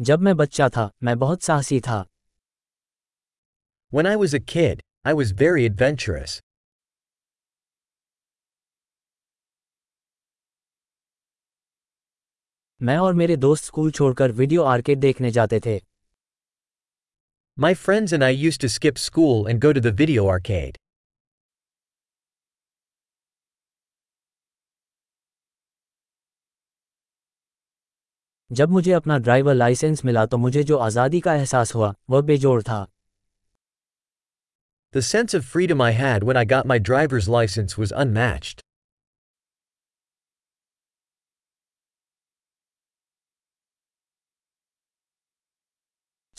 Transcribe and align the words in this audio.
जब 0.00 0.20
मैं 0.20 0.36
बच्चा 0.36 0.68
था 0.68 0.90
मैं 1.02 1.18
बहुत 1.18 1.42
साहसी 1.42 1.80
था 1.80 2.04
When 3.92 4.06
I 4.06 4.16
was 4.16 4.34
a 4.34 4.40
kid, 4.52 4.80
I 5.06 5.14
was 5.20 5.32
very 5.40 5.64
adventurous. 5.68 6.34
मैं 12.82 12.96
और 12.98 13.14
मेरे 13.14 13.36
दोस्त 13.36 13.64
स्कूल 13.64 13.90
छोड़कर 13.90 14.32
वीडियो 14.32 14.62
आर्केड 14.62 14.98
देखने 15.00 15.30
जाते 15.30 15.60
थे 15.66 15.78
My 17.58 17.74
friends 17.86 18.12
and 18.12 18.24
I 18.24 18.30
used 18.48 18.60
to 18.60 18.68
skip 18.68 18.98
school 19.04 19.46
and 19.52 19.64
go 19.66 19.72
to 19.72 19.82
the 19.88 19.94
video 20.02 20.28
arcade. 20.34 20.78
जब 28.50 28.70
मुझे 28.70 28.92
अपना 28.92 29.16
ड्राइवर 29.18 29.54
लाइसेंस 29.54 30.04
मिला 30.04 30.24
तो 30.26 30.36
मुझे 30.36 30.62
जो 30.64 30.76
आज़ादी 30.78 31.20
का 31.20 31.34
एहसास 31.34 31.74
हुआ 31.74 31.94
वह 32.10 32.20
बेजोड़ 32.20 32.62
था 32.62 32.86
The 34.94 35.02
sense 35.02 35.34
of 35.34 35.44
freedom 35.44 35.82
I 35.86 35.90
had 35.92 36.24
when 36.28 36.38
I 36.42 36.44
got 36.52 36.68
my 36.68 36.78
driver's 36.90 37.28
license 37.34 37.76
was 37.80 37.92
unmatched. 38.02 38.62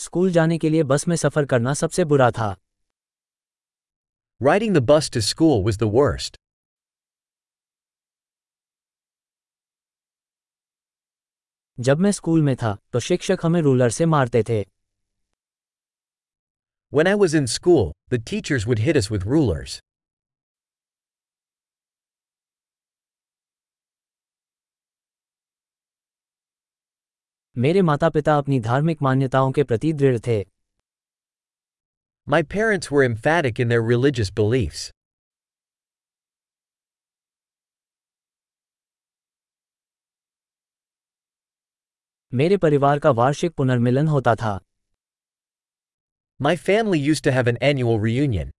School 0.00 0.30
जाने 0.32 0.58
के 0.58 0.68
लिए 0.70 0.82
बस 0.82 1.08
में 1.08 1.16
सफ़र 1.16 1.44
करना 1.46 1.74
सबसे 1.74 2.04
बुरा 2.04 2.30
था 2.30 2.54
Riding 4.40 4.72
the 4.72 4.86
bus 4.92 5.10
to 5.14 5.22
school 5.22 5.58
was 5.64 5.76
the 5.76 5.92
worst. 5.96 6.36
जब 11.80 11.98
मैं 11.98 12.10
स्कूल 12.12 12.42
में 12.42 12.56
था 12.56 12.76
तो 12.92 13.00
शिक्षक 13.00 13.38
हमें 13.42 13.60
रूलर 13.60 13.90
से 13.90 14.06
मारते 14.06 14.42
थे 14.48 14.64
When 16.92 17.06
I 17.06 17.14
was 17.14 17.34
in 17.34 17.46
school, 17.46 17.86
the 18.12 18.18
teachers 18.30 18.66
would 18.66 18.80
hit 18.86 18.96
us 19.00 19.08
with 19.10 19.24
rulers. 19.26 19.80
मेरे 27.56 27.82
माता 27.82 28.08
पिता 28.10 28.38
अपनी 28.38 28.60
धार्मिक 28.60 29.02
मान्यताओं 29.02 29.52
के 29.52 29.64
प्रति 29.64 29.92
दृढ़ 29.92 30.18
थे 30.26 30.44
My 32.28 32.42
parents 32.42 32.90
were 32.90 33.04
emphatic 33.04 33.58
in 33.58 33.68
their 33.68 33.82
religious 33.82 34.30
beliefs. 34.40 34.90
मेरे 42.34 42.56
परिवार 42.56 42.98
का 42.98 43.10
वार्षिक 43.10 43.52
पुनर्मिलन 43.52 44.08
होता 44.08 44.34
था 44.34 44.58
My 46.40 46.52
family 46.56 46.98
used 47.06 47.24
to 47.24 47.32
have 47.36 47.48
an 47.52 47.56
annual 47.68 47.98
reunion. 48.00 48.50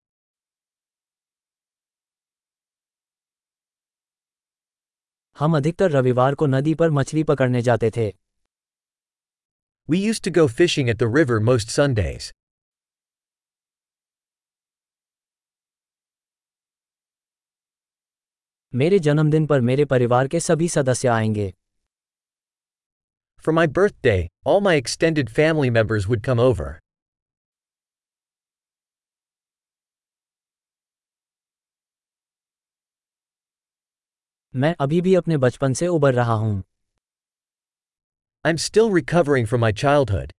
हम 5.38 5.58
अधिकतर 5.58 5.92
रविवार 5.92 6.36
को 6.36 6.46
नदी 6.46 6.74
पर 6.74 6.90
मछली 6.90 7.24
पकड़ने 7.24 7.62
जाते 7.62 7.92
थे 7.98 8.12
We 9.90 10.04
used 10.10 10.24
to 10.24 10.36
go 10.40 10.48
fishing 10.60 10.94
at 10.94 11.02
the 11.04 11.10
river 11.16 11.40
most 11.52 11.74
Sundays. 11.78 12.32
मेरे 18.74 19.00
जन्मदिन 19.00 19.46
पर 19.48 19.62
मेरे 19.62 19.86
परिवार 19.86 20.28
के 20.28 20.40
सभी 20.40 20.70
सदस्य 20.70 21.08
आएँगे 21.08 21.54
For 23.41 23.53
my 23.53 23.67
birthday, 23.67 24.29
all 24.47 24.61
my 24.61 24.75
extended 24.83 25.31
family 25.31 25.71
members 25.71 26.09
would 26.09 26.23
come 26.29 26.41
over. 26.41 26.71
मैं 34.55 34.75
अभी 34.81 35.01
भी 35.01 35.15
अपने 35.15 35.37
बचपन 35.37 35.73
से 35.75 35.87
उबर 35.87 36.15
रहा 36.15 36.35
हूं 36.35 36.61
I'm 38.45 38.59
still 38.65 38.91
recovering 38.95 39.47
from 39.53 39.63
my 39.67 39.73
childhood. 39.85 40.33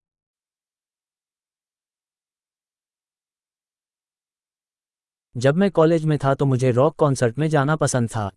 जब 5.38 5.56
मैं 5.56 5.70
कॉलेज 5.72 6.06
में 6.06 6.18
था 6.24 6.36
तो 6.36 6.46
मुझे 6.46 6.72
रॉक 6.72 6.96
कॉन्सर्ट 6.96 7.38
में 7.38 7.48
जाना 7.48 7.76
पसंद 7.76 8.10
था 8.10 8.30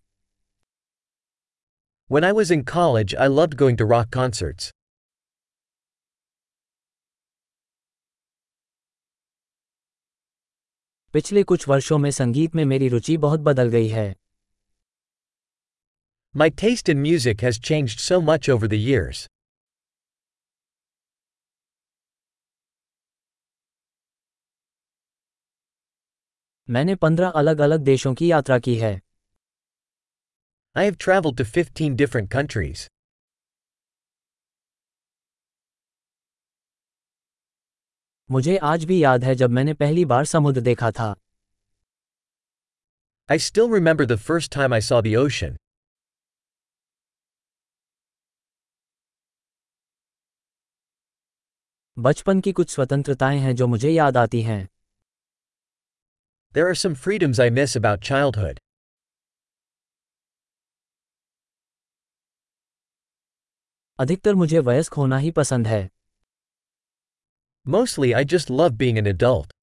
When 2.09 2.23
I 2.23 2.31
was 2.33 2.51
in 2.51 2.63
college, 2.65 3.15
I 3.15 3.27
loved 3.27 3.55
going 3.55 3.77
to 3.77 3.85
rock 3.85 4.11
concerts. 4.11 4.71
पिछले 11.13 11.43
कुछ 11.43 11.67
वर्षों 11.67 11.97
में 11.97 12.11
संगीत 12.11 12.55
में 12.55 12.65
मेरी 12.65 12.87
रुचि 12.87 13.17
बहुत 13.17 13.39
बदल 13.39 13.69
गई 13.69 13.87
है 13.87 14.13
My 16.35 16.49
taste 16.63 16.89
in 16.89 17.01
music 17.01 17.41
has 17.41 17.59
changed 17.69 17.99
so 17.99 18.19
much 18.21 18.49
over 18.49 18.67
the 18.73 18.79
years. 18.79 19.27
मैंने 26.69 26.95
पंद्रह 26.95 27.29
अलग 27.29 27.59
अलग 27.59 27.79
देशों 27.79 28.13
की 28.13 28.31
यात्रा 28.31 28.59
की 28.59 28.75
है 28.75 28.99
I 30.75 30.83
have 30.85 30.97
traveled 30.97 31.37
to 31.37 31.45
15 31.45 31.95
different 31.95 32.29
countries. 32.29 32.87
मुझे 38.31 38.57
आज 38.57 38.85
भी 38.85 39.03
याद 39.03 39.23
है 39.23 39.35
जब 39.35 39.49
मैंने 39.49 39.73
पहली 39.73 40.05
बार 40.05 40.25
समुद्र 40.25 40.61
देखा 40.61 40.91
था 40.91 41.15
I 43.29 43.37
still 43.37 43.69
remember 43.69 44.05
the 44.11 44.19
first 44.27 44.51
time 44.51 44.73
I 44.77 44.79
saw 44.89 45.01
the 45.07 45.15
ocean. 45.23 45.57
बचपन 51.97 52.41
की 52.41 52.51
कुछ 52.51 52.69
स्वतंत्रताएं 52.69 53.39
हैं 53.39 53.55
जो 53.55 53.67
मुझे 53.67 53.89
याद 53.89 54.17
आती 54.17 54.41
हैं 54.41 54.67
There 56.55 56.67
are 56.69 56.77
some 56.85 56.95
freedoms 57.05 57.39
I 57.39 57.49
miss 57.59 57.75
about 57.81 58.01
childhood. 58.11 58.64
अधिकतर 63.98 64.34
मुझे 64.34 64.58
वयस्क 64.58 64.94
होना 64.94 65.18
ही 65.18 65.30
पसंद 65.30 65.66
है। 65.66 65.90
Mostly 67.66 68.12
I 68.12 68.24
just 68.24 68.50
love 68.50 68.68
being 68.70 68.98
an 68.98 69.06
adult 69.06 69.55